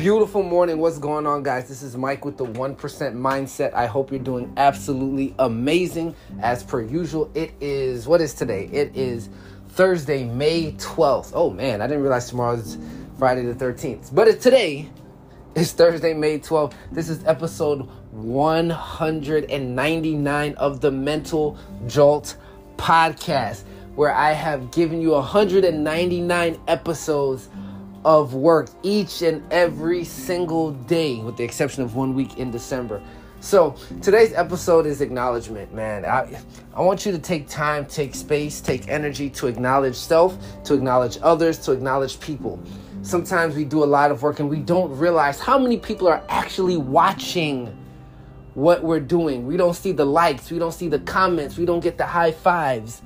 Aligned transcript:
Beautiful 0.00 0.42
morning. 0.42 0.78
What's 0.78 0.98
going 0.98 1.26
on, 1.26 1.42
guys? 1.42 1.68
This 1.68 1.82
is 1.82 1.94
Mike 1.94 2.24
with 2.24 2.38
the 2.38 2.46
1% 2.46 2.78
Mindset. 2.78 3.74
I 3.74 3.84
hope 3.84 4.10
you're 4.10 4.18
doing 4.18 4.50
absolutely 4.56 5.34
amazing. 5.38 6.16
As 6.40 6.64
per 6.64 6.80
usual, 6.80 7.30
it 7.34 7.52
is, 7.60 8.08
what 8.08 8.22
is 8.22 8.32
today? 8.32 8.70
It 8.72 8.96
is 8.96 9.28
Thursday, 9.68 10.24
May 10.24 10.72
12th. 10.72 11.32
Oh 11.34 11.50
man, 11.50 11.82
I 11.82 11.86
didn't 11.86 12.02
realize 12.02 12.30
tomorrow's 12.30 12.78
Friday 13.18 13.42
the 13.42 13.52
13th. 13.52 14.14
But 14.14 14.40
today 14.40 14.88
is 15.54 15.72
Thursday, 15.72 16.14
May 16.14 16.38
12th. 16.38 16.72
This 16.90 17.10
is 17.10 17.22
episode 17.26 17.86
199 18.12 20.54
of 20.54 20.80
the 20.80 20.90
Mental 20.90 21.58
Jolt 21.86 22.36
podcast, 22.78 23.64
where 23.96 24.14
I 24.14 24.32
have 24.32 24.70
given 24.70 25.02
you 25.02 25.10
199 25.10 26.58
episodes 26.68 27.50
of 28.04 28.34
work 28.34 28.68
each 28.82 29.22
and 29.22 29.42
every 29.52 30.04
single 30.04 30.72
day, 30.72 31.18
with 31.18 31.36
the 31.36 31.44
exception 31.44 31.82
of 31.82 31.94
one 31.94 32.14
week 32.14 32.38
in 32.38 32.50
December. 32.50 33.02
So 33.40 33.74
today's 34.02 34.34
episode 34.34 34.84
is 34.84 35.00
acknowledgement, 35.00 35.72
man. 35.72 36.04
I, 36.04 36.40
I 36.74 36.82
want 36.82 37.06
you 37.06 37.12
to 37.12 37.18
take 37.18 37.48
time, 37.48 37.86
take 37.86 38.14
space, 38.14 38.60
take 38.60 38.88
energy 38.88 39.30
to 39.30 39.46
acknowledge 39.46 39.96
self, 39.96 40.36
to 40.64 40.74
acknowledge 40.74 41.18
others, 41.22 41.58
to 41.60 41.72
acknowledge 41.72 42.20
people. 42.20 42.60
Sometimes 43.02 43.54
we 43.54 43.64
do 43.64 43.82
a 43.82 43.86
lot 43.86 44.10
of 44.10 44.22
work 44.22 44.40
and 44.40 44.50
we 44.50 44.58
don't 44.58 44.94
realize 44.96 45.40
how 45.40 45.58
many 45.58 45.78
people 45.78 46.06
are 46.06 46.22
actually 46.28 46.76
watching 46.76 47.74
what 48.52 48.82
we're 48.82 49.00
doing. 49.00 49.46
We 49.46 49.56
don't 49.56 49.74
see 49.74 49.92
the 49.92 50.04
likes, 50.04 50.50
we 50.50 50.58
don't 50.58 50.72
see 50.72 50.88
the 50.88 50.98
comments, 50.98 51.56
we 51.56 51.64
don't 51.64 51.80
get 51.80 51.96
the 51.96 52.06
high 52.06 52.32
fives, 52.32 53.00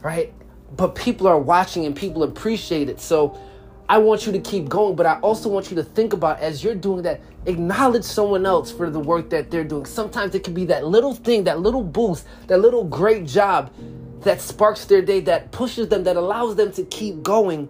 right? 0.00 0.32
But 0.74 0.94
people 0.94 1.26
are 1.26 1.38
watching 1.38 1.84
and 1.84 1.94
people 1.94 2.22
appreciate 2.22 2.88
it. 2.88 2.98
So 2.98 3.38
I 3.88 3.96
want 3.96 4.26
you 4.26 4.32
to 4.32 4.38
keep 4.38 4.68
going, 4.68 4.96
but 4.96 5.06
I 5.06 5.18
also 5.20 5.48
want 5.48 5.70
you 5.70 5.76
to 5.76 5.82
think 5.82 6.12
about 6.12 6.40
as 6.40 6.62
you're 6.62 6.74
doing 6.74 7.02
that, 7.02 7.22
acknowledge 7.46 8.04
someone 8.04 8.44
else 8.44 8.70
for 8.70 8.90
the 8.90 9.00
work 9.00 9.30
that 9.30 9.50
they're 9.50 9.64
doing. 9.64 9.86
Sometimes 9.86 10.34
it 10.34 10.44
can 10.44 10.52
be 10.52 10.66
that 10.66 10.86
little 10.86 11.14
thing, 11.14 11.44
that 11.44 11.60
little 11.60 11.82
boost, 11.82 12.26
that 12.48 12.60
little 12.60 12.84
great 12.84 13.26
job 13.26 13.72
that 14.20 14.42
sparks 14.42 14.84
their 14.84 15.00
day, 15.00 15.20
that 15.20 15.52
pushes 15.52 15.88
them, 15.88 16.04
that 16.04 16.16
allows 16.16 16.56
them 16.56 16.70
to 16.72 16.84
keep 16.84 17.22
going 17.22 17.68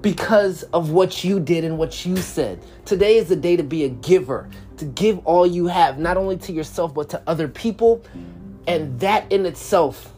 because 0.00 0.62
of 0.72 0.90
what 0.90 1.22
you 1.22 1.38
did 1.38 1.64
and 1.64 1.76
what 1.76 2.06
you 2.06 2.16
said. 2.16 2.64
Today 2.86 3.16
is 3.16 3.28
the 3.28 3.36
day 3.36 3.56
to 3.56 3.62
be 3.62 3.84
a 3.84 3.88
giver, 3.90 4.48
to 4.78 4.86
give 4.86 5.18
all 5.26 5.46
you 5.46 5.66
have, 5.66 5.98
not 5.98 6.16
only 6.16 6.38
to 6.38 6.52
yourself, 6.52 6.94
but 6.94 7.10
to 7.10 7.22
other 7.26 7.46
people. 7.46 8.02
And 8.66 8.98
that 9.00 9.30
in 9.30 9.44
itself 9.44 10.12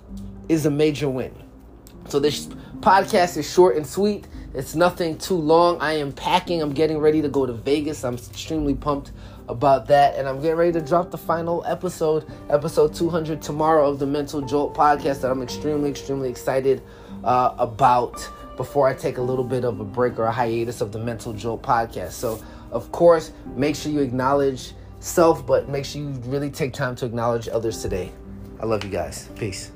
is 0.48 0.64
a 0.64 0.70
major 0.70 1.08
win. 1.08 1.34
So 2.08 2.20
this 2.20 2.46
podcast 2.80 3.36
is 3.36 3.50
short 3.50 3.76
and 3.76 3.86
sweet. 3.86 4.26
It's 4.54 4.76
nothing 4.76 5.18
too 5.18 5.34
long. 5.34 5.80
I 5.80 5.94
am 5.94 6.12
packing. 6.12 6.62
I'm 6.62 6.72
getting 6.72 6.98
ready 6.98 7.20
to 7.20 7.28
go 7.28 7.44
to 7.44 7.52
Vegas. 7.52 8.04
I'm 8.04 8.14
extremely 8.14 8.74
pumped 8.74 9.10
about 9.48 9.88
that. 9.88 10.14
And 10.14 10.28
I'm 10.28 10.40
getting 10.40 10.56
ready 10.56 10.72
to 10.72 10.80
drop 10.80 11.10
the 11.10 11.18
final 11.18 11.64
episode, 11.66 12.24
episode 12.48 12.94
200 12.94 13.42
tomorrow 13.42 13.88
of 13.88 13.98
the 13.98 14.06
Mental 14.06 14.40
Jolt 14.40 14.72
podcast 14.74 15.22
that 15.22 15.30
I'm 15.32 15.42
extremely, 15.42 15.90
extremely 15.90 16.30
excited 16.30 16.82
uh, 17.24 17.54
about 17.58 18.30
before 18.56 18.86
I 18.86 18.94
take 18.94 19.18
a 19.18 19.22
little 19.22 19.44
bit 19.44 19.64
of 19.64 19.80
a 19.80 19.84
break 19.84 20.20
or 20.20 20.24
a 20.26 20.32
hiatus 20.32 20.80
of 20.80 20.92
the 20.92 21.00
Mental 21.00 21.32
Jolt 21.32 21.62
podcast. 21.62 22.12
So, 22.12 22.40
of 22.70 22.92
course, 22.92 23.32
make 23.56 23.74
sure 23.74 23.90
you 23.90 24.00
acknowledge 24.00 24.72
self, 25.00 25.44
but 25.44 25.68
make 25.68 25.84
sure 25.84 26.00
you 26.00 26.10
really 26.26 26.50
take 26.50 26.72
time 26.72 26.94
to 26.96 27.06
acknowledge 27.06 27.48
others 27.48 27.82
today. 27.82 28.12
I 28.60 28.66
love 28.66 28.84
you 28.84 28.90
guys. 28.90 29.28
Peace. 29.34 29.72